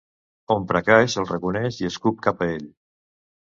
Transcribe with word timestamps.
Omprakash 0.55 1.17
el 1.23 1.29
reconeix 1.33 1.79
i 1.83 1.89
escup 1.91 2.25
cap 2.29 2.43
a 2.43 2.51
ell. 2.57 2.69